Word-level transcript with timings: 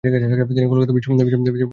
তিনি 0.03 0.67
কলকাতা 0.67 0.93
বিশ্ববিদ্যালয়ের 0.93 1.35
ফেলো 1.37 1.57
হন। 1.57 1.69